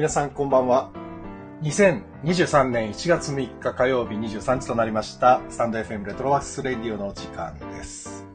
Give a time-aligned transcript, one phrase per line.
[0.00, 0.90] 皆さんこんばんは。
[1.60, 8.26] 2023年1月3日火曜日23時となりました、スタンド FM レトロワークスレディオの時間です。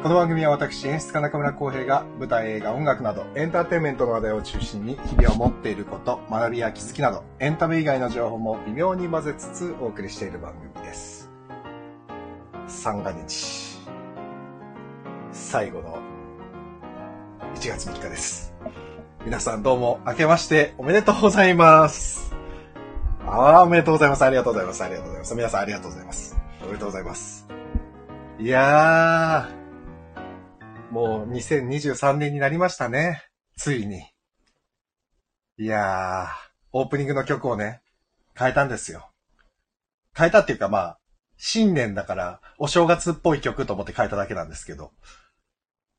[0.00, 11.32] この番組は私、演出家中村浩平が舞台、映画、音楽などエンターテインメントの話題を中心に日々を持っていること、学びや気づきなどエンタメ以外の情報も微妙に混ぜつつお送りしている番組です。
[12.68, 13.76] 三が日、
[15.32, 15.98] 最後の
[17.56, 18.54] 1月3日です。
[19.22, 22.34] 皆さんどうも明けましておめでとうございます。
[23.26, 24.24] ああ、おめでとうございます。
[24.24, 24.82] ありがとうございます。
[24.82, 25.34] ありがとうございます。
[25.34, 26.38] 皆さんありがとうございます。
[26.62, 27.46] おめでとうございます。
[28.38, 33.22] いやー、もう2023年になりましたね。
[33.58, 34.04] ついに。
[35.58, 36.28] いやー、
[36.72, 37.82] オープニングの曲をね、
[38.34, 39.10] 変えたんですよ。
[40.16, 40.98] 変えたっていうかまあ、
[41.36, 44.92] 新年だからお正月っぽい曲と思って変えただけなんですけど。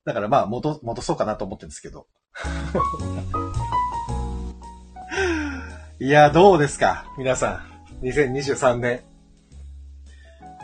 [0.06, 2.08] だからまあ戻、戻そうかなと思ってるんですけど。
[6.00, 7.06] いや、どうですか？
[7.18, 7.64] 皆さ
[8.02, 8.06] ん。
[8.06, 9.02] 2023年。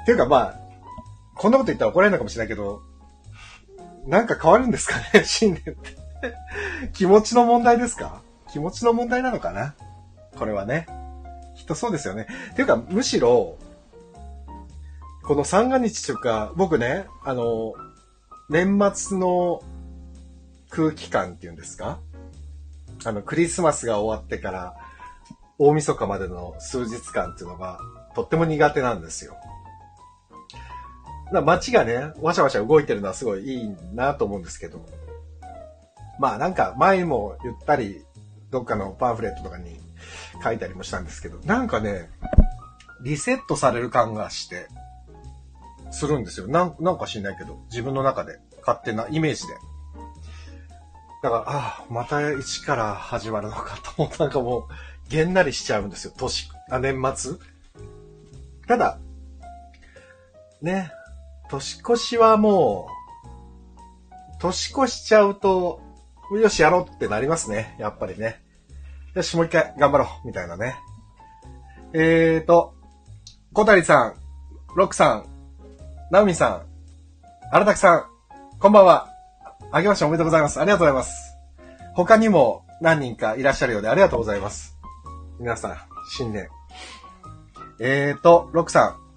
[0.01, 0.55] っていうかまあ、
[1.35, 2.81] こんなこと言ったら怒られるのかもしれないけど、
[4.05, 5.23] なんか変わるんですかね？
[5.25, 5.75] 新年って。
[6.93, 8.21] 気持ちの問題ですか？
[8.52, 9.75] 気持ちの問題なのかな？
[10.37, 10.87] これはね。
[11.57, 12.27] きっとそうですよね。
[12.52, 13.57] っていうか、むしろ、
[15.23, 17.73] この三が日というか、僕ね、あの、
[18.49, 19.61] 年末の
[20.78, 21.97] 空気感っていうんですか？
[23.03, 24.75] あの、クリスマスが終わってから、
[25.58, 27.80] 大晦日までの数日間っていうのが、
[28.14, 29.38] とっても苦手なんですよ。
[31.33, 34.86] だ街がね、わしゃわしゃ動いてるのはすごいいいなと思うんですけど。
[36.20, 38.05] まあなんか前も言ったり、
[38.52, 39.80] どっかのパンフレットとかに
[40.43, 42.11] 書いたりもしたんですけど、なんかね、
[43.02, 44.67] リセットされる感がして、
[45.89, 46.48] するんですよ。
[46.48, 49.54] なんなんか知んないけど、自分の中で、勝手なイメージで。
[51.22, 57.36] だから、ああ、また一から始まるのかと思って、なんかもう、げんなりしちゃうんですよ、年、あ、年末。
[58.67, 59.00] ただ、
[60.61, 60.92] ね、
[61.50, 62.89] 年越しはも
[64.36, 65.82] う、年越しちゃうと、
[66.32, 68.42] よし、やろうってなりますね、やっぱりね。
[69.16, 70.76] よし、もう一回頑張ろう、みたいなね。
[71.94, 72.76] えーと、
[73.54, 74.16] 小谷さん、
[74.76, 75.26] ロックさん、
[76.11, 76.61] ナオミさん、
[77.52, 78.05] 荒滝さん、
[78.60, 79.17] こんばんは。
[79.72, 80.60] あげましておめでとうございます。
[80.60, 81.36] ありがとうございます。
[81.94, 84.78] 他にも何人かいらっしゃるようでありがとうございます。
[85.39, 85.78] 皆さん、
[86.16, 86.48] 新年。
[87.80, 89.08] えーと、ロクさん。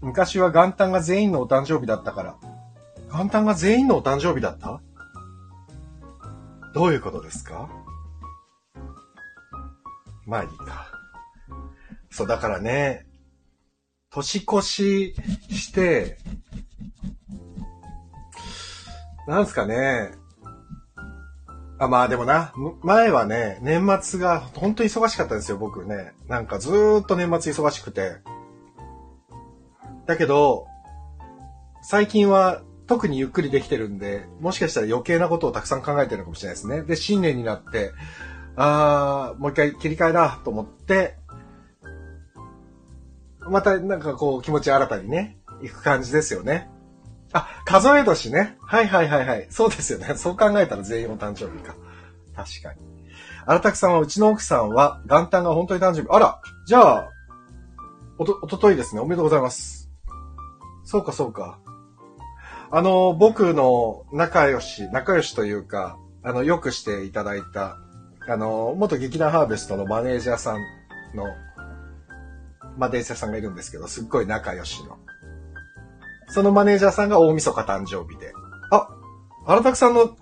[0.00, 2.36] 昔は元旦が全員のお誕生日だったから。
[3.10, 4.80] 元旦が全員のお誕生日だった？
[6.74, 7.70] どういうことですか？
[10.26, 10.88] まあいいか。
[12.10, 13.06] そう、だからね、
[14.10, 15.14] 年越し
[15.50, 16.18] して、
[19.26, 20.12] なんすかね。
[21.78, 22.52] あ、まあでもな、
[22.82, 26.12] 前はね、年末が本当に忙しかったんですよ、僕ね。
[26.28, 28.18] なんかずーっと年末忙しくて。
[30.06, 30.66] だけど、
[31.82, 36.82] 最近は特にゆっくりできてるんで、もしかしたら余計なことをたくさん考えてるのかもしれないですね。
[36.82, 37.92] で、新年になって、
[38.56, 41.16] あー、もう一回切り替えだと思って、
[43.40, 46.70] またなんかこう気持ち新たにね、行く感じですよね。
[47.34, 48.56] あ、数え年ね。
[48.62, 49.46] はいはいはいはい。
[49.50, 50.14] そうですよね。
[50.16, 51.74] そう考えたら全員お誕生日か。
[52.34, 52.80] 確かに。
[53.44, 56.08] 荒拓さんは、うちの奥さんは元旦が本当に誕生日。
[56.10, 57.10] あら、じゃあ、
[58.18, 59.00] おと、おとといですね。
[59.00, 59.90] おめでとうございます。
[60.84, 61.58] そうかそうか。
[62.70, 67.78] あの、僕の仲良し、仲良しというか、あの、よくしていただいた、
[68.28, 70.60] あの、元劇団ハーベストのマネージャーさん
[71.16, 71.26] の、
[72.78, 74.98] マネージャーさんがいるんですけど、すっごい仲良しの。
[76.34, 78.32] そのマネージャーさんが大晦日誕生日で。
[78.72, 78.88] あ、
[79.46, 80.16] 荒拓さんの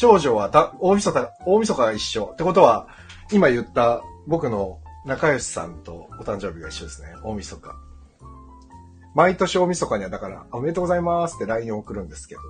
[0.00, 2.30] 長女はだ大晦日、大晦日が一緒。
[2.32, 2.88] ってことは、
[3.30, 7.14] 今言った僕の仲良しさんとお誕生日が一緒ですね。
[7.22, 7.72] 大晦日。
[9.14, 12.40] 毎年大晦日にはだから、おめでとうございますって LINE を送るんですけど。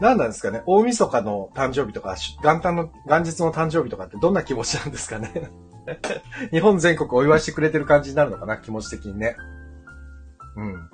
[0.00, 0.64] 何なんですかね？
[0.66, 5.52] 大晦日の誕生日とか、元旦の、元日の誕生日とかってどんな気持ちなんですかね？
[6.50, 8.56] 日本全国お祝いしてくれてる感じになるのかな？
[8.56, 9.36] 気持ち的にね。
[10.56, 10.90] うん。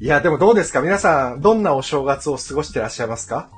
[0.00, 0.80] いや、でもどうですか？
[0.80, 3.50] 皆さん、どんなお正月を過ごしてらっしゃいますか？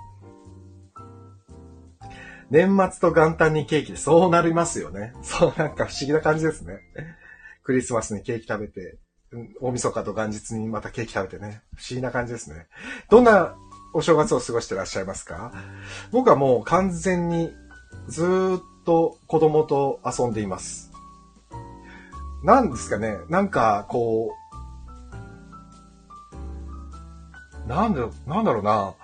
[2.50, 5.14] 年末と元旦にケーキでそうなりますよね。
[5.22, 6.81] そう、なんか不思議な感じですね。
[7.62, 8.98] クリスマスにケーキ食べて、
[9.60, 11.62] 大晦日と元日にまたケーキ食べてね。
[11.76, 12.66] 不思議な感じですね。
[13.10, 13.56] どんな
[13.94, 15.52] お正月を過ごしてらっしゃいますか？
[16.12, 17.50] 僕はもう完全に
[18.08, 18.22] ず
[18.58, 20.92] っと子供と遊んでいます。
[22.44, 23.16] なんですかね？
[23.31, 24.44] なんか、こう、
[27.66, 28.94] なんだ、なんだろうな。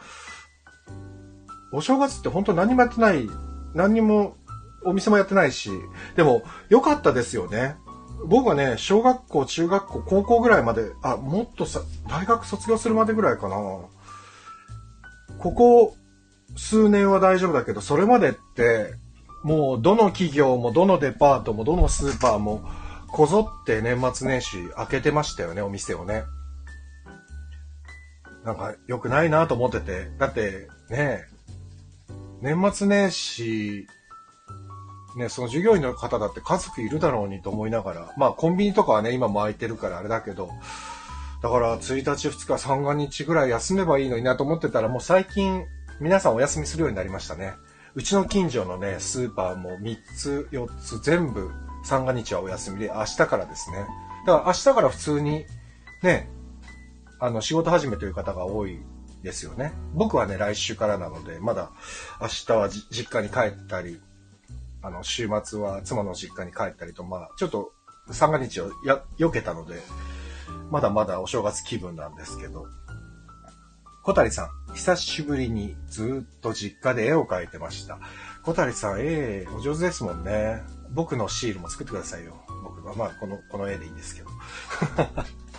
[1.72, 3.28] お正月って本当何もやってない
[3.74, 4.36] 何にも
[4.84, 5.70] お店もやってないし、
[6.16, 7.76] でも良かったですよね。
[8.26, 13.56] 僕はね、小学校、中学校、高校ぐらいまで、あ、もっとさ、大学卒業するまでぐらいかな。
[15.38, 15.96] ここ
[16.56, 18.94] 数年は大丈夫だけど、それまでって、
[19.42, 22.62] もうどの企業もどのデパートもどのスーパーも
[23.08, 26.24] こぞって年末年始開けてましたよね、お店をね。
[28.44, 30.10] なんか良くないなと思ってて。
[30.18, 31.24] だってね、
[32.40, 33.86] 年末年始、
[35.16, 40.50] ね、その従業員の方だって家族いるだろうにと思いながら、まあコンビニとかはね、今も空いてるからあれだけど、
[41.42, 45.64] だから1日2日三が日ぐらい休めばいいのになと思ってたらもう最近
[45.98, 47.54] 皆さんお休みするようになりましたね。
[47.94, 51.50] うちの近所のね、スーパーも3つ4つ全部
[51.84, 53.86] 三が日はお休みで明日からですね。
[54.26, 55.44] だから明日から普通に
[56.02, 56.28] ね、
[57.20, 58.80] あの仕事始めという方が多い
[59.22, 59.72] ですよね。
[59.94, 61.70] 僕はね、来週からなので、まだ
[62.20, 64.00] 明日は実家に帰ったり、
[64.82, 67.72] あの、週末は妻の実家に帰ったりと、まあ、ちょっと
[68.10, 69.82] 三が日をや、避けたので、
[70.70, 72.66] まだまだお正月気分なんですけど。
[74.02, 77.98] 小谷さん、久しぶりにずっと実家で絵を描いてました。
[78.42, 80.62] 小谷さん、絵、お上手ですもんね。
[80.90, 82.34] 僕のシールも作ってくださいよ。
[82.64, 84.30] 僕は、まあ、この、この絵でいいんですけど。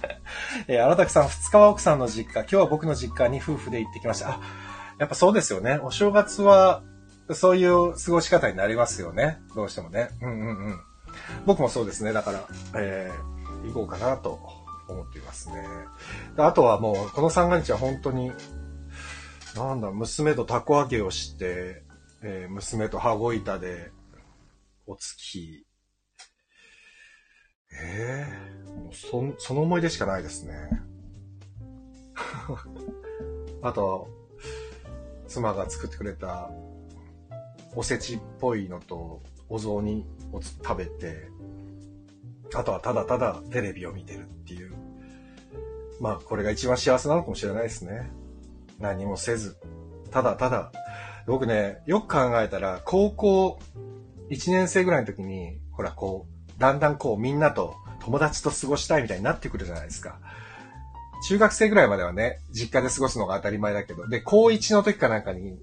[0.67, 4.31] えー、荒滝さん、二日は奥さんの実家、今日は僕の実家に夫婦で行ってきました。
[4.31, 4.39] あ、
[4.99, 5.79] やっぱそうですよね。
[5.83, 6.83] お正月は、
[7.33, 9.41] そういう過ごし方になりますよね。
[9.55, 10.09] どうしてもね。
[10.21, 10.79] うんうんうん。
[11.45, 12.13] 僕もそうですね。
[12.13, 14.39] だから、えー、行こうかなと
[14.87, 15.65] 思っていますね。
[16.37, 18.31] あとはもう、この三が日は本当に、
[19.55, 21.83] なんだ、娘とたこ揚げをして、
[22.23, 23.91] えー、娘と羽子板で、
[24.87, 25.65] お月、
[27.73, 28.60] ええー、
[28.91, 30.53] そ、その思い出しかないですね。
[33.61, 34.07] あと、
[35.27, 36.49] 妻が作ってくれた
[37.75, 41.29] おせちっぽいのとお雑煮を食べて、
[42.53, 44.73] あとはただただテレビを見てるっていう。
[46.01, 48.11] まあ、これが一番幸せなのかもしれないですね。
[48.79, 49.57] 何もせず。
[50.09, 50.71] ただただ。
[51.27, 53.59] 僕ね、よく考えたら、高校
[54.29, 60.19] 1年生ぐらいの時に、ほら、こう、だんだんこう、みんなと友達と過ごしたいみたいになってくるじゃないですか。
[61.27, 65.59] 中学生ぐらいまではね、実家で過ごすのが当たり前だけど、で、高1の時かなんかに、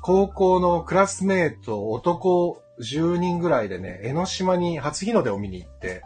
[0.00, 6.02] 高校のクラスメート男10人ぐらいでね、江ノ島に初日の出を見に行って、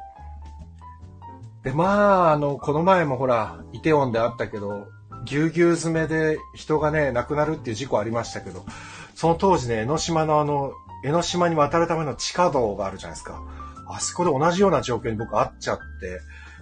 [1.63, 4.89] で、まあ、あの、この前もほら、イテウォンであったけど、
[5.25, 8.67] ぎゅうぎゅう詰めで人がね、亡くなるっていう事故ありましたけど、
[9.15, 10.73] その当時ね、江ノ島のあの、
[11.05, 13.43] 江ノ島に渡るための地下道があるじゃないですか。
[13.89, 16.21] あそこで同じような状況に僕会っちゃって、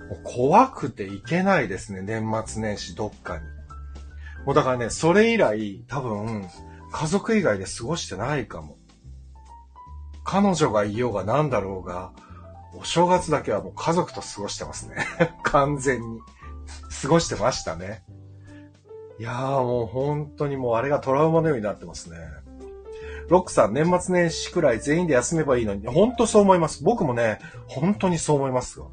[0.08, 3.44] もう怖くて行けないですね、年末年始どっかに。
[4.44, 6.48] もうだからね、それ以来、多分、
[6.90, 8.76] 家族以外で過ごしてないかも。
[10.24, 12.12] 彼女がいようが何だろうが、
[12.74, 14.96] お正月だけはもう家族と過ごしてますね。
[15.44, 16.20] 完全に。
[17.02, 18.04] 過ごしてましたね。
[19.18, 22.16] いやーもう本当にもうあれがトラウマのようになってますね。
[23.28, 25.86] ロックさん、年末年始くらい全員で休めばいいのに。
[25.86, 26.82] 本当そう思います。
[26.84, 28.90] 僕もね、本当にそう思いますよ。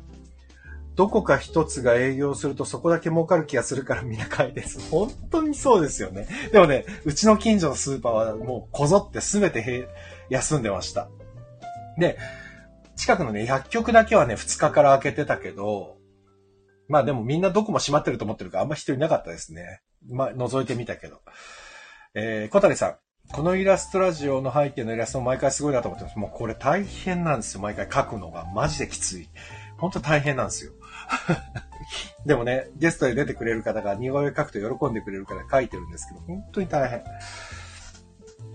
[0.96, 4.90] どこか一つが営業するとそこだけ儲かる気がするからみんな買いです。
[4.92, 6.28] 本当にそうですよね。
[6.52, 9.88] でもね、うちの近所のスーパーはもうこぞって全て
[10.30, 11.08] 休んでました。
[11.98, 12.18] で、
[12.98, 15.96] 近くのね、薬局だけはね、2日から開けてたけど、
[16.90, 19.80] まあでもみんなどこも閉まってると思ってるからあんま人いなかったですね。
[20.10, 21.22] まあ覗いてみたけど。
[22.14, 22.96] えー、小谷さん。
[23.32, 26.20] このイラストラジオの背景のイラストも毎回すごいなと思ってます。
[26.20, 27.62] もうこれ大変なんですよ。
[27.62, 28.46] 毎回描くのが。
[28.54, 29.30] マジできつい。
[29.78, 30.74] 本当大変なんですよ。
[32.26, 37.04] でもね、ゲストで出てくれる方が似顔絵描くと喜んでくれるから描いてるんですけど、本当に大変。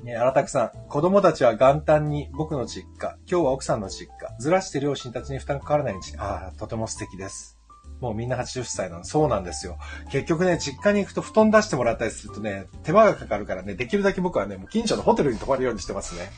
[0.03, 7.59] ね、荒拓さん、子供たちは元旦に僕の実家、今日は奥さんの実家、ずらして両親たちに負担かからないようにああ、とても素敵です。
[8.01, 9.05] もうみんな80歳なの。
[9.05, 9.79] そうなんですよ。
[10.11, 16.31] 結局ね、実家に行くと布団出してもらったりするとね、手間がかかるからね、できるだけ僕はね、もう近所のホテルに泊まるようにしてますね。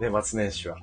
[0.00, 0.78] 年末年始は。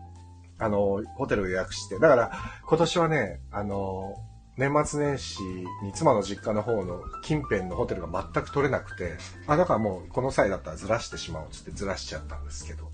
[0.60, 2.00] あの、ホテルを予約して。
[2.00, 2.32] だから、
[2.66, 4.16] 今年はね、あの、
[4.56, 5.42] 年末年始
[5.82, 9.18] に妻の実家の方の近辺のホテルが全く取れなくて、
[9.48, 12.92] あ、だからもうこの際だったらずらしてしまおうつってずらしちゃったんですけど。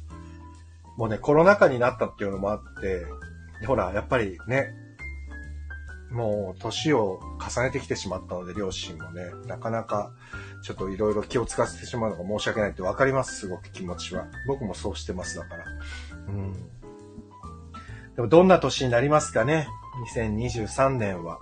[0.96, 3.06] もうね、コロナ禍になったっていうのもあって、
[3.66, 4.74] ほら、やっぱりね、
[6.12, 10.12] もう年を重ねてきてしまったので、両親もね、なかなか
[10.64, 14.26] ちょっといろいろ気を使わせてしまうのが申し訳ないってわかります、すごく気持ちは。
[14.48, 15.66] 僕もそうしてます、だから。
[16.28, 16.54] うん。
[18.16, 19.68] でもどんな年になりますかね
[20.16, 21.40] ？2023年は。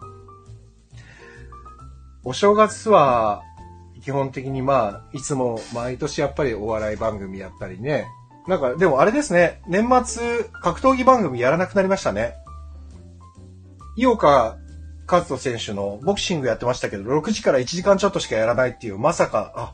[2.24, 3.44] お正月は、
[4.04, 8.06] 基本的にまあ、いつも毎年やっぱりお笑い番組やったりね、
[8.48, 12.36] なんか、でもあれですね、年末、格闘技番組やらなくなりましたね。
[13.98, 14.58] 井岡
[15.10, 19.74] 和人選手のボクシングやってましたけど、6時から1時間ちょっとしかやらないっていう、まさか、あ、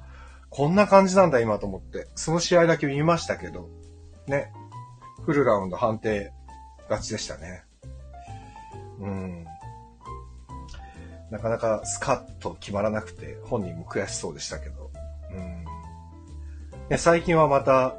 [0.50, 3.68] こんな感じなんだ今と思って、その試合だけ見ましたけど、
[4.27, 4.53] ね、
[5.25, 6.32] フルラウンド判定
[6.89, 7.63] 勝ちでしたね。
[9.01, 9.46] うん。
[11.32, 14.92] なかなかスカッと決まらなくて、本人も悔しそうでしたけど。
[15.32, 15.65] うん。
[16.89, 17.96] ね、最近はまた、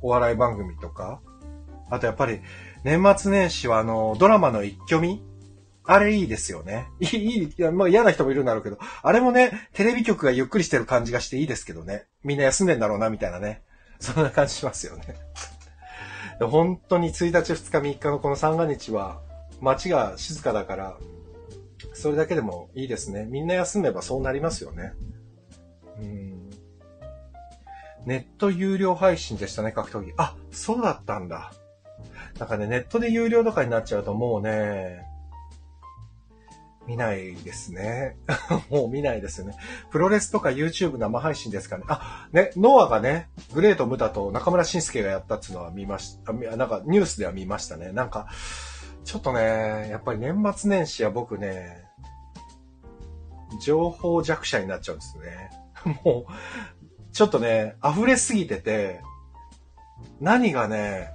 [0.00, 1.20] お笑い番組とか、
[1.90, 2.40] あとやっぱり、
[2.84, 5.22] 年末年始はあの、ドラマの一挙見？
[5.84, 6.86] あれいいですよね。
[7.00, 12.06] いい、いい、いや、まあ嫌な人もいるんだろうけど、あれもね、テレビ局がゆっくりしてる感じがしていいですけどね。
[12.22, 13.62] みんな休んでんだろうな、みたいなね。
[13.98, 15.16] そんな感じしますよね。
[16.40, 19.20] 本当に1日、2日、3日のこの三が日は、
[19.60, 20.98] 街が静かだから、
[21.94, 23.24] それだけでもいいですね。
[23.24, 24.92] みんな休めばそうなりますよね。
[25.98, 26.50] うん。
[28.04, 30.12] ネット有料配信でしたね、格闘技。
[30.16, 31.52] あ、そうだったんだ。
[32.38, 35.04] なんかね、ネットで有料とかになっちゃうともうね、
[36.88, 38.16] 見ないですね。
[38.70, 39.54] もう見ないですよね。
[39.90, 41.84] プロレスとか YouTube 生配信ですかね。
[41.86, 46.32] あ、ね、ノアがね、グレート・ムタと中村慎介がやったっていうのは見ました。
[46.32, 47.92] なんかニュースでは見ましたね。
[47.92, 48.28] なんか、
[49.04, 51.84] ちょっとね、やっぱり年末年始は僕ね、
[53.60, 55.50] 情報弱者になっちゃうんですね。
[56.04, 59.02] もう、ちょっとね、溢れすぎてて、
[60.20, 61.10] 何がね、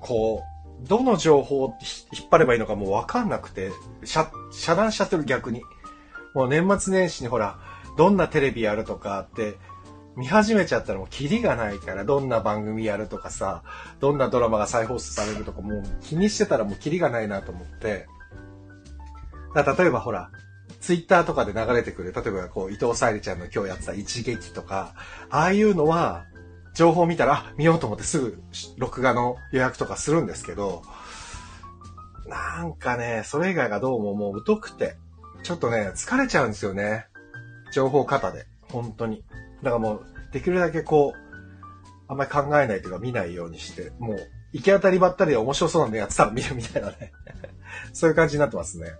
[0.00, 0.51] こう、
[0.88, 1.76] どの情報を
[2.12, 3.70] 引っ張ればいいのかもうわかんなくて、
[4.04, 5.62] 遮遮断しちゃってる逆に。
[6.34, 7.58] もう年末年始にほら、
[7.96, 9.58] どんなテレビやるとかって、
[10.16, 13.62] 見始めちゃったらもうキリがないから、どんな番組やるとかさ、
[14.00, 18.06] どんなドラマが再放送されるとかもう気にしてたらもうキリがないなと思って。
[19.54, 20.30] だ例えばほら、
[20.80, 24.94] ツイッターとかで流れてくる、例えばこう伊藤沙莉ちゃんの今日やってた一撃とか、
[25.30, 26.24] ああいうのは、
[26.74, 28.42] 情報見たら、見ようと思ってすぐ
[28.78, 30.82] 録画の予約とかするんですけど、
[32.26, 34.96] なんかね、それ以外がどうももう疎くて、
[35.42, 37.06] ちょっとね、疲れちゃうんですよね。
[37.72, 38.46] 情報型で。
[38.70, 39.24] 本当に。
[39.62, 41.32] だからもう、できるだけこう、
[42.08, 44.18] あんまり考えないというか見ないようにして、もう、
[44.52, 47.12] 行き当たりばったりで面白そうなのやってたら 見るみたいなね。
[47.92, 48.92] そういう感じになってますね。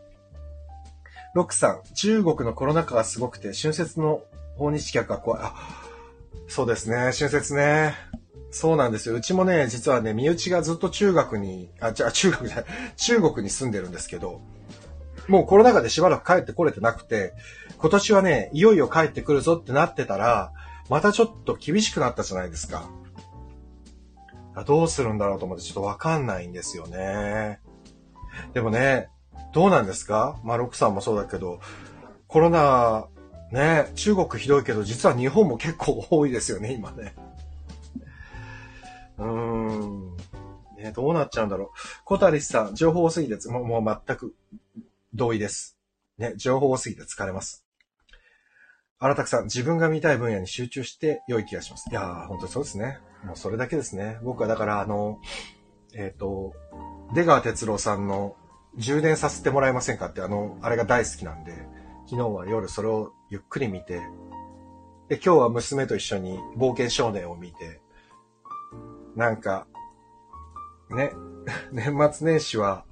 [1.34, 4.22] ロックさん、中国のコロナ禍がすごくて、春節の
[4.56, 5.40] 訪日客が怖い。
[5.42, 5.54] あ、
[6.54, 7.94] そうですね、春節ね。
[8.50, 9.14] そうなんですよ。
[9.14, 12.66] うちもね、実はね、身内がずっと中学に、あ、じゃ中学じゃない、
[12.96, 14.42] 中国に住んでるんですけど、
[15.28, 17.32] もうコロナ禍でしばらく帰ってこれてなくて、
[17.78, 20.52] 今年はね、いよいよ帰ってくるぞってなってたら、
[20.90, 22.84] またちょっと厳しくなったじゃないですか。
[24.66, 27.60] どうするんだろうと思ってちょっとわかんないんですよね。
[28.52, 29.08] でもね、
[29.54, 30.38] どうなんですか？
[30.44, 31.60] まあ、ロックさんもそうだけど、
[32.28, 33.06] コロナ
[33.52, 37.14] ね、中国ひどいけど、実は日本も結構多いですよね、今ね。
[39.18, 40.16] うーん。
[40.78, 41.68] ね、どうなっちゃうんだろう。
[42.04, 44.34] 小谷さん、情報多すぎて、もうもう全く
[45.12, 45.78] 同意です。
[46.16, 47.64] ね、情報多すぎて疲れます。
[48.98, 51.90] 荒拓さん、自分が見たい分野に集中して良い気がします。
[51.90, 53.00] いやー、本当にそうですね。
[53.24, 54.18] もうそれだけですね。
[54.22, 55.20] 僕はだから、あの、
[55.94, 56.54] えっ、ー、と、
[57.14, 58.34] 出川哲郎さんの
[58.76, 61.52] 充電させてもらえませんかって、あの、あれが大好きなんで、
[62.12, 64.02] 昨日は夜それをゆっくり見て、
[65.08, 67.80] で、今日は娘と一緒に冒険少年を見て、
[69.16, 69.66] なんか、
[70.90, 71.14] ね、
[71.72, 72.84] 年末年始は、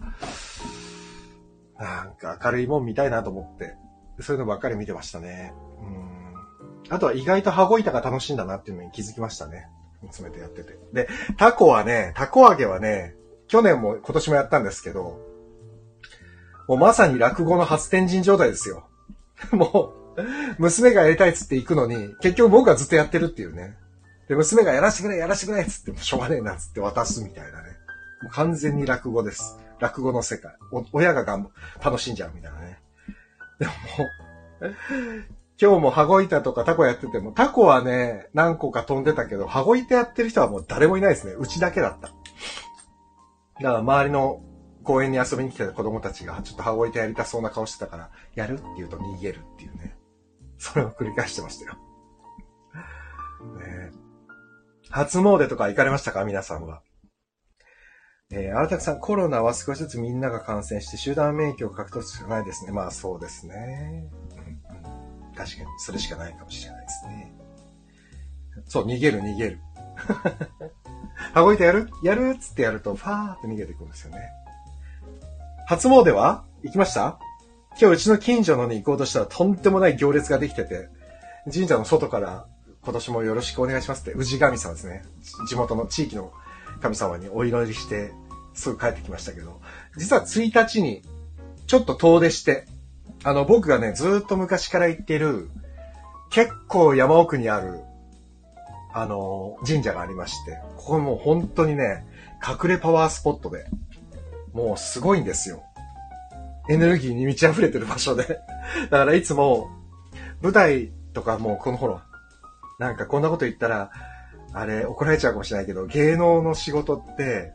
[1.78, 3.76] なんか明るいもん見たいなと思って、
[4.20, 5.52] そういうのばっかり見てましたね。
[5.82, 6.94] うん。
[6.94, 9.68] あとは意外と羽子板が楽しいんだなっていうのに気づきましたね。
[10.00, 10.78] 娘とやってて。
[10.94, 13.14] で、タコはね、タコ揚げはね、
[13.48, 15.20] 去年も今年もやったんですけど、
[16.66, 18.86] もうまさに落語の初天神状態ですよ。
[19.52, 20.22] もう、
[20.58, 23.76] 娘がやりたいっつって行くのに、結局僕がずっとやってるっていうね。
[24.28, 27.68] で、娘がやらしてくれ、やらしてくれっつっても、しょうがねえなっつって渡すみたいなね。
[28.22, 29.58] もう完全に落語です。
[29.80, 30.54] 落語の世界。
[30.92, 31.50] 親ががん
[31.82, 32.78] 楽しんじゃうみたいなね。
[33.58, 34.74] でももう、
[35.60, 41.34] 今日も羽子板とかタコやってても、タコはね、何個か飛んでたけど、羽子板やってる人はもう誰もいないですね。
[41.38, 42.08] うちだけだった。
[42.08, 44.42] だから周りの
[44.82, 49.96] 公園に遊びに来てた子供たちが、ちょっと羽子板やりたそうな顔してたから、やるって言うと逃げるっていうね。
[50.58, 51.74] それを繰り返してましたよ。
[53.58, 53.90] ね
[54.90, 56.24] 初詣とか行かれましたか？
[56.24, 56.82] 皆さんは。
[58.32, 62.72] えー、荒拓さん、コロナは少しずつみんなが感染して集団免疫を獲得するしかないですね。
[62.72, 64.08] まあそうですね。
[65.36, 67.34] 確かに、それしかないかもしれないですね。
[68.66, 69.60] そう、逃げる逃げる。
[71.34, 71.90] 羽子板やる？
[72.02, 72.30] やる？
[72.30, 74.28] っつってやると、ファーって逃げていくんですよね。
[75.70, 76.42] 初詣は？
[76.64, 77.20] 行きました？
[77.80, 80.88] 今日うちの近所のに行こうとしたらとんでもない行列ができてて、
[81.44, 82.48] 神社の外から
[82.82, 85.04] 今年もよろしくお願いしますって、氏神様ですね。
[85.48, 86.32] 地元の地域の
[86.82, 88.10] 神様にお祈りして、
[88.52, 89.60] すぐ帰ってきましたけど、
[89.96, 91.02] 実は1日に、
[91.68, 92.66] ちょっと遠出して、
[93.22, 95.50] あの、僕がね、ずっと昔から行ってる、
[96.30, 97.78] 結構山奥にある、
[98.92, 102.04] あの、神社がありまして、ここも本当にね、
[102.44, 103.66] 隠れパワースポットで、
[104.52, 105.62] もうすごいんですよ。
[106.68, 108.40] エネルギーに満ち溢れてる場所で。
[108.90, 109.68] だからいつも、
[110.42, 112.00] 舞台とかもうこの頃、
[112.78, 113.90] なんかこんなこと言ったら、
[114.52, 117.52] あれ怒られちゃうかもしれないけど、芸能の仕事って、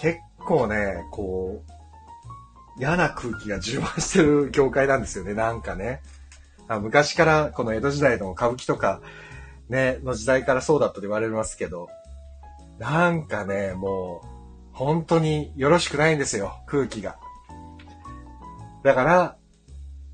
[0.00, 1.74] 結構ね、こう、
[2.78, 6.02] 嫌な空気が充満してる業界なんですよね、なんかね。
[6.80, 9.00] 昔からこの江戸時代の歌舞伎とか、
[9.68, 11.88] ね、の時代からそうだったと言われますけど、
[12.78, 14.33] なんかね、もう、
[14.74, 17.16] 本当によろしくないんですよ、空気が。
[18.82, 19.36] だから、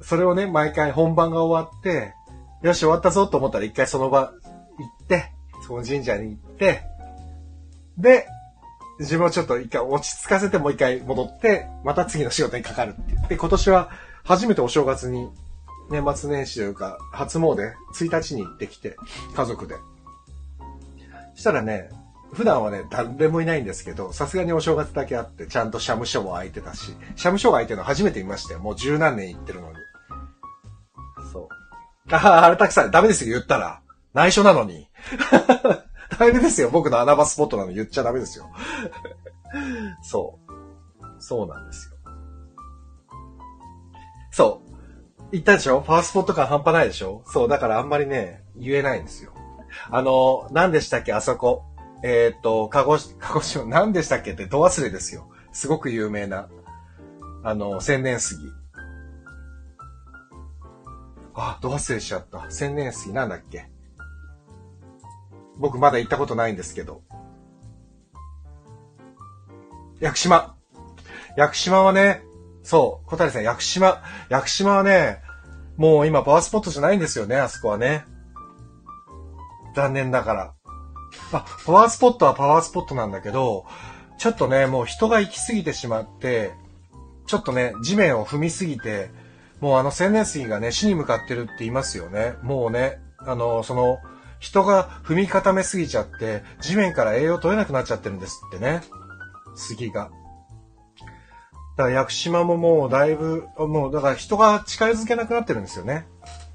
[0.02, 2.14] それをね、毎回本番が終わって、
[2.62, 4.32] よし、終わったぞと思ったら一回その場
[4.78, 5.32] 行って、
[5.66, 6.82] その神社に行って、
[7.96, 8.26] で、
[8.98, 13.90] 自分をちょっと一回落ち着かせてもう一回戻って、また次の仕事にかかるって言って、今年は
[14.24, 15.30] 初めてお正月に、
[15.90, 18.96] 年末年始というか、初詣、1日に行ってきて、
[19.34, 19.76] 家族で。
[21.34, 21.88] したらね、
[22.32, 28.60] 普段はね、誰もいないんですけど、さすがにお正月だけあって、ちゃんと社務所も空いてたし、社務所が空いてるの初めて見ましたよ。
[28.60, 29.76] もう十何年行ってるのに。
[31.32, 31.48] そう。
[32.14, 33.80] ああ、あれたくさん、ダメですよ、言ったら。
[34.14, 34.88] 内緒なのに。
[36.18, 38.48] ダメですよ、僕の穴場スポットなの言っちゃダメですよ。
[40.02, 41.22] そう。
[41.22, 41.96] そうなんですよ。
[44.32, 44.70] そう。
[45.32, 45.80] 言ったでしょ？
[45.80, 47.22] ファースポット感半端ないでしょ？
[47.26, 49.32] そう、だからあんまりね、言えないんですよ。
[49.90, 51.12] あの、何でしたっけ？
[51.12, 51.64] あそこ。
[52.02, 55.28] えっ、と、鹿児、鹿児島、何でしたっけってど忘れですよ。
[55.52, 56.48] すごく有名な、
[57.42, 58.52] あの、千年杉。
[61.34, 62.50] あ、ど忘れしちゃった。
[62.50, 63.68] 千年杉なんだっけ
[65.58, 67.02] 僕まだ行ったことないんですけど。
[70.00, 70.56] 屋久島。
[71.36, 72.22] 屋久島はね、
[72.62, 75.22] そう、小谷さん、屋久島、屋久島はね、
[75.76, 78.04] もう今パワースポットじゃないんですよね、あそこはね。
[79.74, 80.54] 残念だから。
[81.38, 83.64] あ、パワースポットはパワースポットなんだけど、
[84.18, 86.52] ちょっとね、もう人が行き過ぎてしまって、
[87.26, 89.10] ちょっとね、地面を踏みすぎて、
[89.60, 92.34] もうあの千年杉がね、死に向かってるって言いますよね。
[92.42, 93.98] もうね、あの、その、
[94.40, 98.80] 人が踏み固めすぎちゃって、地面から栄養取れなくなっちゃってるんですってね。
[99.54, 100.10] 杉が。
[101.76, 106.06] だから屋久島ももうだいぶ、もうだから人が近づけなくなってるんですよね。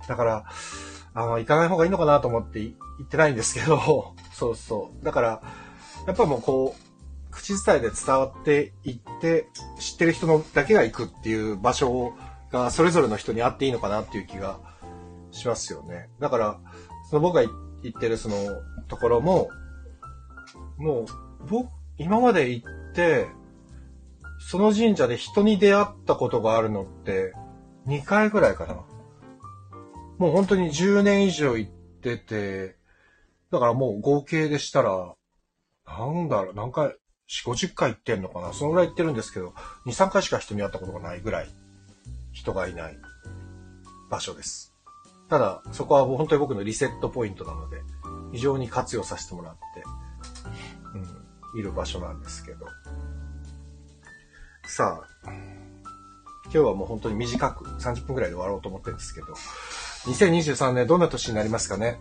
[0.08, 0.46] だから、
[1.14, 2.60] あの、行かない方がいいのかなと思って
[3.00, 5.06] 行ってないんですけど、 そうそう。
[5.06, 5.42] だから、
[6.08, 12.14] やっぱもうこう、口伝えで伝わっていって、知ってる人のだけが行くっていう場所
[12.52, 14.60] がそれぞれの人にあっていいのかなっていう気が
[15.32, 16.10] しますよね。
[16.20, 16.60] だから、
[17.10, 17.52] その僕が行
[17.90, 18.36] ってるその
[18.88, 19.50] ところも、
[20.78, 21.06] もう、
[21.50, 23.28] 僕、今まで行って、
[24.40, 27.34] その神社で人に出会ったことがあるのって、
[27.88, 28.76] 2回ぐらいかな。
[30.18, 32.78] もう本当に10年以上行ってて、
[33.56, 35.16] だからもう合計でしたら、
[35.88, 36.96] なんだろう、何回、
[37.28, 38.54] 4、50回行ってんのかな？
[38.54, 39.54] そのぐらい行ってるんですけど、
[39.86, 41.50] 2、3回しか人に会ったことがないぐらい、
[42.32, 42.98] 人がいない
[44.10, 44.74] 場所です。
[45.30, 47.82] ただ、そこはもう本当に僕のリセットポイントなので、
[48.32, 49.60] 非常に活用させてもらって、
[51.54, 52.68] うん、いる場所なんですけど。
[54.68, 55.32] さあ、
[56.46, 59.28] 今日はもう本当に短く30分くらいで終わろうと思ってるんですけど、
[60.12, 61.98] 2023年どんな年になりますかね？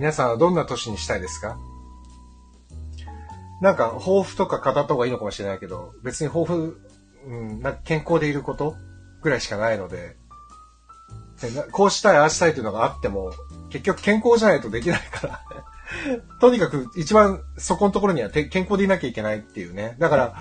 [0.00, 1.58] 皆さんはどんな年にしたいですか？
[3.60, 6.80] なんか、抱負とか語った方がいいのかもしれないけど、別に抱負、
[7.26, 8.76] うん、なんか健康でいること
[9.20, 10.16] ぐらいしかないので、
[11.70, 13.32] こうしたい、ああしたいというのがあっても、
[13.68, 15.40] 結局健康じゃないとできないから
[16.40, 19.96] とにかく一番そこのところには健康でいなきゃいけないっていうね。
[19.98, 20.34] だから、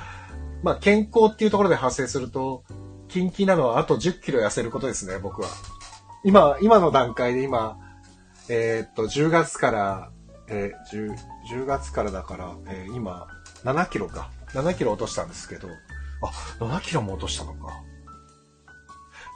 [0.63, 2.63] まあ健康っていうところで発生すると、
[3.09, 5.49] 近畿なのはあと10キロ痩せることですね、僕は。
[6.23, 7.77] 今、今の段階で今、
[8.49, 10.11] えー、っと、10月から、
[10.47, 11.15] えー、10,
[11.53, 13.27] 10月からだから、えー、今、
[13.63, 14.31] 7キロか。
[14.53, 15.67] 7キロ落としたんですけど、
[16.21, 16.27] あ、
[16.59, 17.83] 7キロも落としたのか。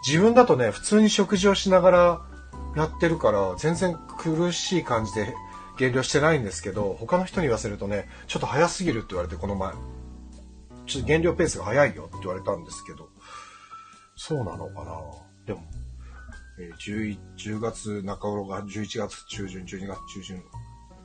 [0.05, 2.21] 自分だとね、普通に食事をしながら
[2.75, 5.33] やってるから、全然苦しい感じで
[5.77, 9.73] 減量してないんですけど、他の人に言わせるとね、ちょっと早すぎるって言われて、この前。
[10.85, 13.09] ちょっと減量ペースが早いよって言われたんですけど、
[14.15, 15.01] そうなのかな
[15.45, 15.63] でも、
[16.59, 20.43] えー、10, 10月中頃が11月中旬、12月中旬。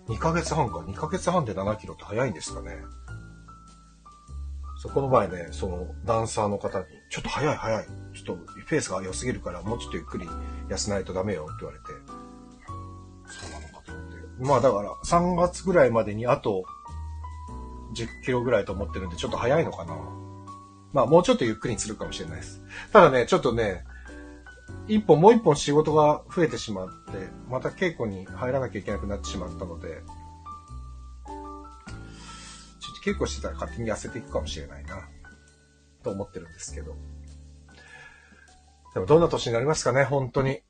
[0.08, 0.78] 2ヶ月半か。
[0.78, 2.78] 2ヶ月半で7キロって早いんですかね。
[4.80, 7.87] そこの前ね、そのダンサーの方に、ちょっと早い早い。
[8.14, 10.26] ちょっとペースが良すぎるから、もうちょっとゆっくり
[10.68, 11.84] 痩せないとダメよって言われて。
[13.26, 16.64] そうなのかと思ってまあだから、3月ぐらいまでにあと
[17.94, 19.96] 10キロぐらいと思ってるんで、ちょっと早いのかな。
[20.92, 22.62] まあもうちょっとゆっくりにするかもしれないです。
[22.92, 23.84] ただね、ちょっとね、
[24.87, 31.33] 一本もう一本仕事が増えてしまって、また稽古に入らなきゃいけなくなってしまったので、ちょ
[32.92, 35.09] っと稽古してたら勝手に痩せていくかもしれないな、
[36.02, 36.94] と思ってるんですけど。
[38.94, 40.62] でもどんな年になりますかね、本当に。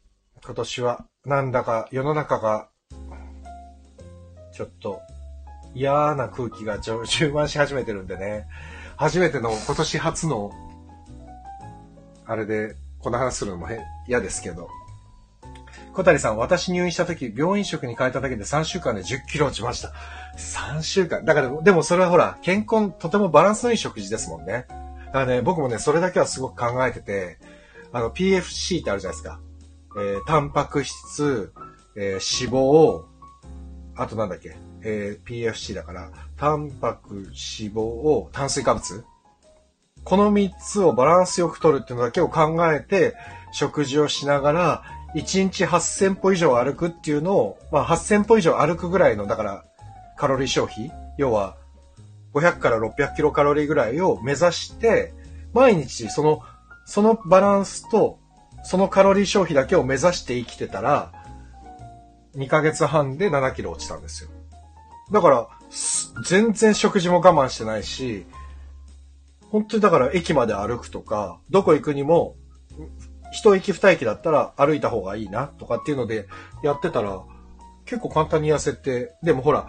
[0.45, 1.05] 今年は。
[1.25, 2.69] なんだか世の中が、
[4.53, 5.01] ちょっと
[5.75, 8.47] 嫌な空気が充満し始めてるんでね。
[8.97, 10.51] 初めての、今年初の、
[12.27, 13.69] あれで、この話するのも
[14.07, 14.69] 嫌ですけど。
[15.93, 19.93] 小谷さん、私入院した時、病院食に変えただけで3週間で10キロ落ちました。
[20.37, 21.25] 3週間。
[21.25, 24.67] だから、でもそれはほら、健康、とてもバランスのいい食事ですもんね。
[25.07, 27.39] だからね、僕もね、それだけはすごく考えてて、
[27.93, 29.41] あの、PFC ってあるじゃないですか。
[29.97, 31.53] えー、タンパク質、
[31.97, 33.05] えー、脂肪、
[33.97, 39.05] あとなんだっけ、えー、PFC だから、タンパク、脂肪を、炭水化物
[40.09, 43.15] この3つをバランスよく取るっていうのだけを考えて、
[43.53, 44.83] 食事をしながら、
[45.15, 49.65] 1日8000歩以上歩くっていうのを、まあ8000歩以上歩くぐらいの、だから
[50.17, 51.57] カロリー消費要は、
[52.33, 55.13] 500から600キロカロリーぐらいを目指して、
[55.53, 56.41] 毎日その、
[56.87, 58.19] そのバランスと、
[58.63, 61.13] そのカロリー消費だけを目指して生きてたら、
[62.35, 64.31] 2ヶ月半で7キロ落ちたんですよ。
[65.13, 65.49] だから、
[66.25, 68.25] 全然食事も我慢してないし、
[69.51, 72.37] 本当にだから駅まで歩くとか、どこ行くにも、
[73.33, 76.29] 一駅二駅だったら歩いた方がいいなとかっていうので
[76.63, 77.23] やってたら、
[77.85, 79.69] 結構簡単に痩せて、でもほら、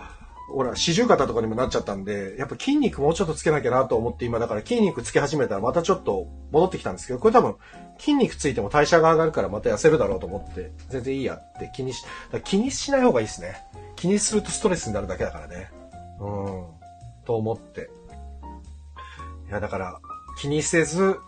[0.49, 7.55] ほら、四十肩とかにもなっちゃったんで、やっぱ筋肉もうちょっとつけなきゃなと思って今だから筋肉つけ始めたらまたちょっと戻ってきたんですけど、これ多分
[7.99, 12.03] 筋肉ついても代謝が上がるからまた痩せるだろうと思って、全然いいやって気にし、
[12.43, 13.63] 気にしない方がいいですね。
[13.95, 15.69] 気にするとストレスになるだけだからね。
[16.19, 16.65] うん。
[17.25, 17.89] と思って。
[19.49, 19.99] いや、だから、
[20.39, 21.19] 気にせず、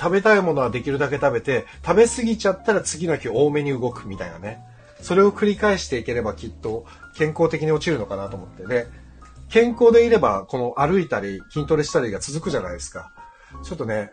[0.00, 4.60] 食べたいものはできるだけ食べて、食べ過ぎちゃったら次の日多めに動くみたいなね。
[5.02, 8.66] それを繰り返していければきっと健康的に落ちるのかなと思って。
[8.66, 8.86] で、
[9.50, 13.12] 健康でいれば、この歩いたり筋トレしたりが続くじゃないですか。
[13.62, 14.12] ちょっとね、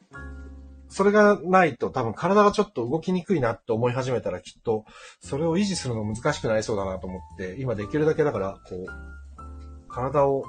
[0.89, 4.86] それがないと多分体がちょっと動きにくいなって思い始めたらきっと、
[5.22, 10.44] それを維持するの難しくなりそうだなと思って、今できるだけだから、こう、体を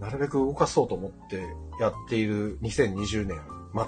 [0.00, 1.44] なるべく動かそうと思って
[1.78, 3.38] やっている2020年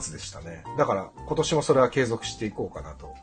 [0.00, 0.64] 末でしたね。
[0.76, 3.14] だから今年もそれは継続していこうかなと。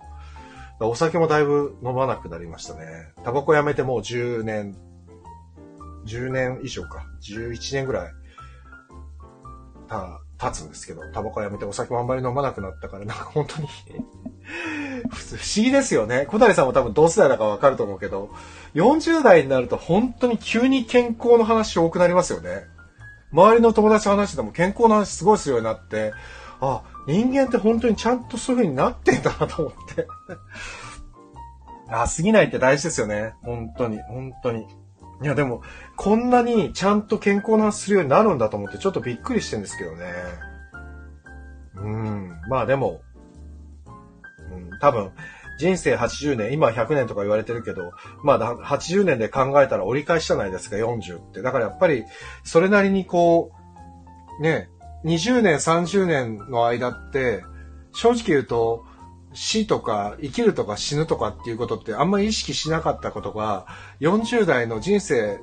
[0.82, 3.14] お酒もだいぶ飲まなくなりましたね。
[3.24, 4.78] タバコやめてもう10年、
[6.06, 7.06] 10年以上か。
[7.22, 8.12] 11年ぐらい。
[9.90, 13.68] た、経つんですけど、タバコやめてお酒もあんまり飲まなくなったから、なんか本当に
[15.12, 16.26] 不思議ですよね。
[16.28, 18.30] 小谷さんも多分同世代だかわかると思うけど、
[18.74, 22.68] 40代になると本当に急に健康の話多くなりますよね。
[23.32, 26.14] 周りの友達の話でも健康の話すごいするようになって、
[26.62, 30.08] あ、人間って本当にちゃんとそういう風になってんだなと思って
[31.90, 33.34] あ、過ぎないって大事ですよね。
[33.42, 34.68] 本当に、本当に。
[35.22, 35.62] いや、でも、
[35.96, 40.06] こんなにちゃんと健康なするようになるんだと思ってちょっとびっくりしてるんですけどね。
[41.76, 42.42] うん。
[42.48, 43.02] まあでも、
[44.52, 45.12] うん、多分、
[45.60, 47.92] 人生80年、今100年とか言われてるけど、
[48.24, 51.42] まあ80年で考えたら折り返しじゃないですか、40って。
[51.42, 52.06] だからやっぱり、
[52.44, 53.52] それなりにこ
[54.40, 54.70] う、ね、
[55.04, 57.44] 20年、30年の間って、
[57.94, 58.86] 正直言うと、
[59.34, 63.68] 死とか生きるとか死ぬとかっていうことってあんまり意識しなかったことが
[64.00, 65.40] 40代の人生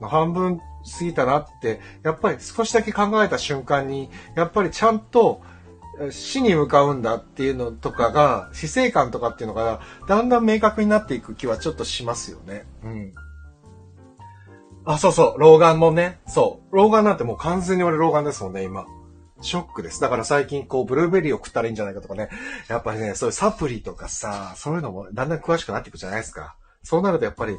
[0.00, 5.42] の半分過ぎたなってやっぱり少しだけ考えた瞬間にやっぱりちゃんと
[6.10, 12.66] 死に向かうんだっていうのとかが死生観とかっていうのがだんだん明確になっていく気はちょっとしますよね。
[12.82, 13.14] うん。
[14.84, 16.20] あ、そうそう、老眼もね。
[16.26, 16.76] そう。
[16.76, 18.86] 老眼なんてもう完全に俺老眼ですもんね、今。
[19.40, 20.00] ショックです。
[20.00, 22.28] だから最近こう、ブルーベリーを食ったらいいんじゃないかとかね。
[22.68, 26.56] やっぱりね、そういうサプリとかさ、そういうのもだんだん詳しくなっていくじゃないですか。
[26.82, 27.56] そうなるとやっぱり、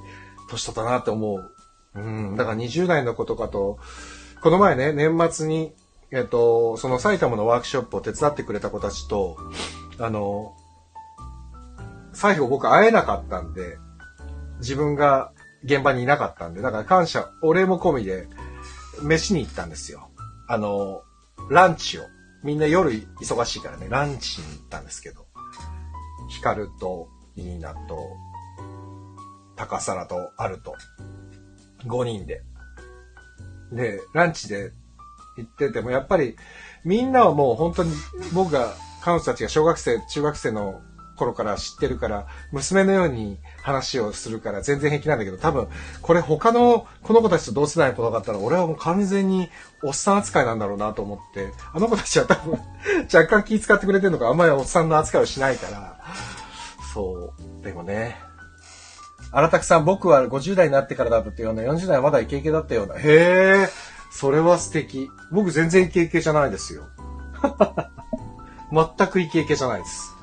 [0.49, 1.51] 年取ったなって思う。
[1.95, 1.99] う
[2.33, 2.35] ん。
[2.35, 3.77] だから20代の子とかと、
[4.41, 5.73] この前ね、年末に、
[6.11, 9.37] えっと、その埼玉のワークショップを手伝ってくれた子たちと、
[9.99, 10.55] あの、
[12.13, 13.77] 最後僕会えなかったんで、
[14.59, 15.31] 自分が
[15.63, 18.27] 現場にいなかったんで、だから感謝、お礼も込みで、
[19.01, 20.09] 飯に行ったんですよ。
[20.47, 21.03] あの、
[21.49, 22.03] ランチを。
[22.43, 25.27] みんな夜忙しいからね、ランチに行ったんですけど、
[26.29, 27.97] ヒカルとニーナと、
[29.55, 30.73] 高皿とアルト、
[31.85, 32.43] 5人で。
[33.71, 34.71] で、ランチで
[35.39, 36.35] 行ってても、やっぱり
[36.83, 37.91] みんなはもう本当に
[38.33, 40.81] 僕が、彼女たちが小学生、中学生の
[41.19, 45.67] 頃から知ってるから、娘のように話をするから全然平気なんだけど、多分、
[46.01, 49.49] これ他のこの子たちと同世代の子だったら、俺はもう完全に
[49.83, 52.59] おっさん扱いなんだろうなと思って、あの子たちは多分、
[53.13, 55.99] 若干気遣ってくれてるのか、あんまりおっさんの扱いをしないから、
[56.93, 58.17] そう、でもね、
[59.31, 62.95] 荒拓さん、僕は50代になってからだったっていうの40代はまだイケイケだったような。
[62.95, 63.69] へえ、
[64.11, 65.09] それは素敵。
[65.31, 66.87] 僕全然イケイケじゃないですよ。
[68.71, 70.15] 全くイケイケじゃないです。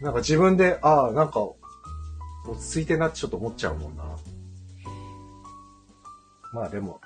[0.00, 4.04] なんか自分で、ああ、なんか、落ち着いてなってちょっと思っちゃうもんな。
[6.52, 7.00] まあでも、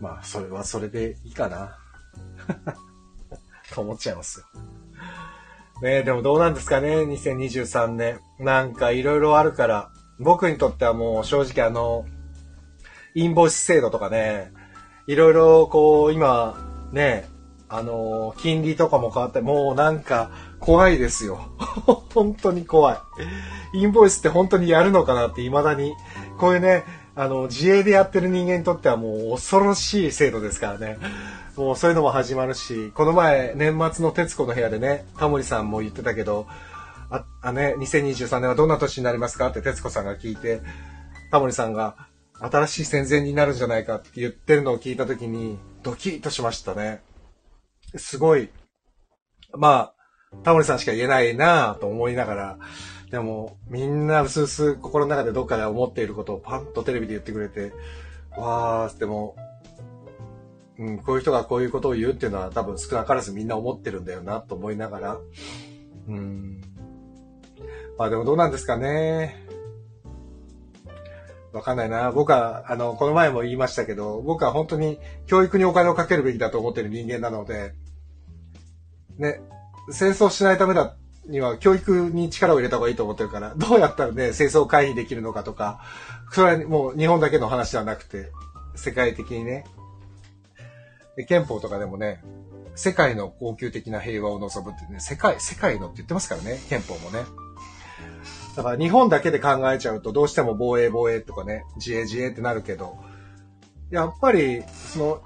[0.00, 1.76] まあそれはそれでいいかな。
[3.74, 4.46] と思っちゃいますよ。
[5.82, 8.20] ねえ、でもどうなんですかね、2023年。
[8.38, 12.06] なんかいろいろあるから、僕にとってはもう正直あの、
[13.14, 14.52] インボイス制度とかね、
[15.06, 16.54] いろいろこう今、
[16.92, 17.28] ね、
[17.68, 21.38] あのー、金利とかも変わって、もうなんか怖いですよ。
[22.14, 22.98] 本当に怖い。
[23.74, 25.94] インボイスって本当にやるのかなって未だに、
[26.38, 30.98] こういうね、あの、自営でやってる人間にとってはもう恐ろしい制度ですからね。
[31.56, 36.46] もうそういうのも始まるし、この前、年末の徹子の部屋でね、タモリさんも言ってたけど、
[37.10, 40.60] あ、あね、2023年はどんな年になりますかって徹子さんが聞いて、
[41.30, 41.96] タモリさんが、
[42.40, 47.02] 新しい戦前になるんじゃないかって言ってるのを聞いたときに、ドキッとしましたね。
[47.96, 48.50] すごい、
[49.56, 49.94] まあ、
[50.42, 52.58] タモリさんしか言えないなぁと思いながら、
[53.10, 57.72] でも、みんな薄々心の中でどっかで思っていることをパンとテレビで言ってくれて、
[58.36, 59.36] わー、でも、
[60.78, 65.18] うん、こういう人がこういうことを言うっていうのは多分少なからずみんな思ってるんだよなと思いながら、
[66.08, 66.60] うん。
[67.96, 69.45] まあでもどうなんですかね。
[71.56, 72.12] わかんないな。
[72.12, 77.72] 僕は、あの、この前も言いましたけど、僕は本当に教育にお金をかけるべきだと思ってる人間なので、
[79.18, 79.40] ね、
[79.90, 80.96] 戦争しないためだ
[81.28, 85.80] には教育に力を入れた方がいいと思ってるから、どうやったらね、戦争を回避できるのかとか、
[86.30, 88.30] それはもう日本だけの話ではなくて、
[88.74, 89.64] 世界的にね、
[91.28, 92.22] 憲法とかでもね、
[92.74, 97.24] 世界の恒久的な平和を望むってね、世界、世界のって言ってますからね、憲法もね。
[98.56, 102.96] だから日本だけで考えちゃうとどうしても防衛防衛とかね、自衛自衛ってなるけど、
[103.90, 104.62] やっぱり、
[104.94, 105.22] その、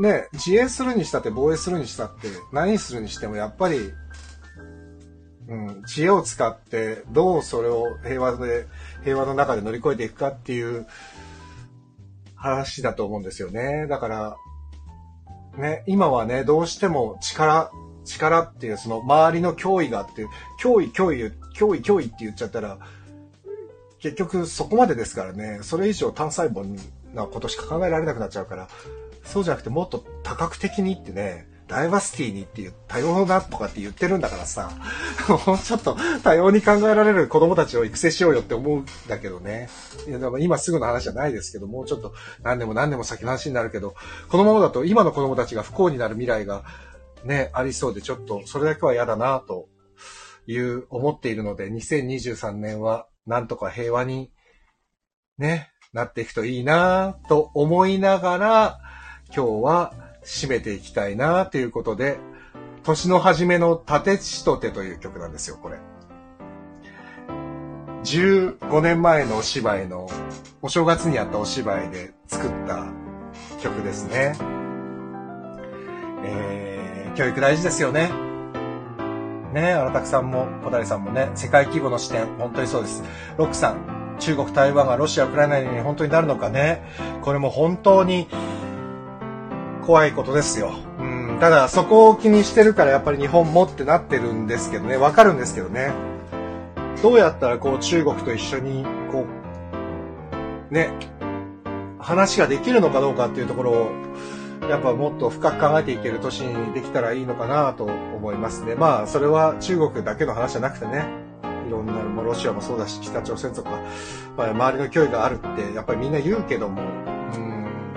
[0.00, 3.92] ね、自衛するにしたって防衛するにしたって何するにしてもやっぱり、
[5.48, 8.66] うん、知恵を使ってどうそれを平和で、
[9.04, 10.86] 平和の中で乗り越えていくかっていう
[12.34, 13.86] 話だと思うんですよね。
[13.88, 14.36] だから、
[15.58, 17.70] ね、今はね、どうしても力、
[18.10, 20.26] 力っていうその周りの脅威があって、
[20.62, 22.78] 脅威、脅威、脅威、脅威って言っちゃったら、
[24.00, 26.66] 結局そこまでですからね、それ以上単細胞
[27.14, 28.68] なことしか考えられなくなっちゃうから、
[29.24, 34.72] そうじゃなくてもっと多角的にってね、ダイバーシティにっていう多様だとかって言ってるんだからさ、
[35.46, 39.68] もうちょっと多様に考えられる子供たちを育成しようよって思うんだけどね。
[40.08, 43.94] いや、でも今すぐの話じゃないですけど、もうちょっと何年も何年も先の話になるけど、
[44.28, 46.64] このままだと今の子供たちが不幸になる未来が
[47.24, 49.68] ね、ありそうでちょっとそれだけは嫌だなと
[50.46, 54.30] いう思っているので、2023年はなんとか平和に
[55.38, 58.78] ね、なっていくといいなと思いながら、
[59.34, 62.18] 今日は締めていきたいなということで、
[62.82, 65.78] 年の初めの立ちとてという曲なんですよ、これ。
[68.04, 70.08] 15年前のお芝居の、
[70.62, 72.86] お正月にやったお芝居で作った
[73.60, 74.34] 曲ですね。
[76.22, 76.69] えー、
[77.14, 78.10] 教育大事ですよね。
[79.52, 83.02] ね荒拓さんも小谷さんもね、世界規模の視点、本当にそうです。
[83.36, 86.84] ロックさん、中国、台湾がロシア、ウクライナに本当になるのかね。
[87.22, 88.28] これも本当に
[89.84, 90.72] 怖いことですよ。
[90.98, 95.92] うん、ただそこを気にしてるからやっぱり日本もってなってるんですけどね、わかるんですけどね。
[97.02, 99.24] どうやったらこう中国と一緒にこ
[100.70, 100.90] う、ね、
[101.98, 103.90] 話ができるのかどうかっていうところを、
[104.68, 108.74] やっぱもっと深く考えていける年にできたらいいのかなと思いますね。
[108.74, 111.06] まあ、それは中国だけの話じゃなくてね、
[111.66, 113.70] いろんな、ロシアもそうだし、北朝鮮とか、
[114.36, 116.82] まあ、周りの脅威があるって、やっぱりみんな言うけども、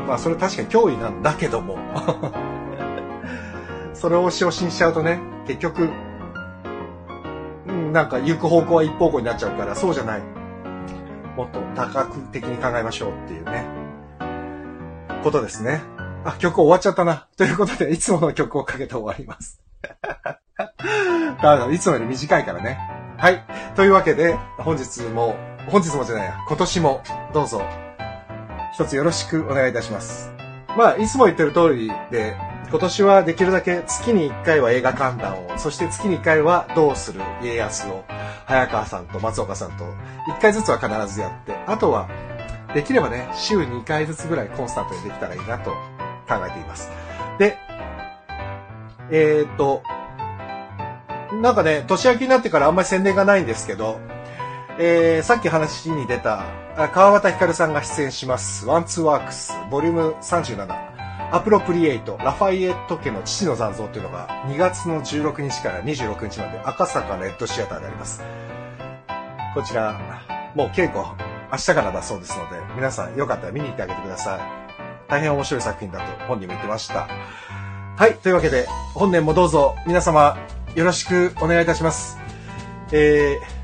[0.08, 1.78] まあそれ確かに脅威なんだけども
[3.94, 5.90] それを使用しちゃうとね、結局、
[7.94, 10.22] なんか行く方向は一方向になっちゃうから、そうじゃない。
[11.38, 13.66] もっと多角的に考えましょうっていうね、
[15.24, 15.82] ことですね。
[16.26, 17.28] あ、曲終わっちゃったな。
[17.38, 19.60] ということで、いつもの曲をかけて終わります。
[21.42, 22.80] だいつもより短いからね。
[23.18, 23.44] はい。
[23.76, 25.36] というわけで、本日も、
[25.70, 27.02] 本日もじゃないや、今年も
[27.34, 27.62] どうぞ
[28.74, 30.32] 一つよろしくお願いいたします。
[30.78, 32.36] まあ、いつも言ってる通りで、
[32.70, 38.04] 今年はできるだけ月に1回は映画観覧を、そして月に1回はどうする家康を、
[38.46, 39.84] 早川さんと松岡さんと
[40.28, 42.08] 1回ずつは必ずやって、あとは
[42.74, 45.72] できればね、週2回ずつぐらいコンスタントにできたらいいなと
[46.28, 46.90] 考えています。
[47.40, 47.58] で、
[49.12, 49.84] えー、っと、
[51.42, 54.00] なんかね、年明けになってからあんまり宣伝がないんですけど、
[54.80, 56.46] えー、さっき話に出た、
[56.94, 60.94] 川端光さんが出演します、ワンツーワークス、ボリューム37。
[61.32, 68.22] アプロプリエイト、ラファイエット家の父の残像というのが2月の16日から26日まで赤坂のレッドシアターであります。
[69.56, 70.00] こちら、
[70.56, 71.04] もう稽古、
[71.52, 74.63] 明日からだそうですので、皆さんよかったら見に行ってあげてください。
[75.14, 77.08] 大変面白い作品だと本人も言ってました。
[77.96, 80.40] はい、というわけで、本年もどうぞ皆様
[80.74, 82.18] よろしくお願いいたします。
[82.92, 83.64] えー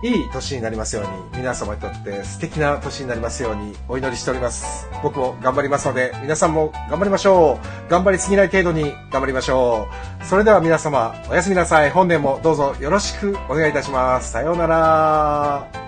[0.00, 4.88] いい年になりますように、皆様にとって素敵な年になりますようにお祈りしております。
[5.02, 7.90] 僕も頑張りますので、皆さんも頑張りましょう。
[7.90, 9.88] 頑張りすぎない程度に頑張りましょ
[10.22, 10.24] う。
[10.24, 11.90] それでは皆様、おやすみなさい。
[11.90, 14.30] 本年もどうぞよろしくお願いいたします。
[14.30, 15.87] さようなら。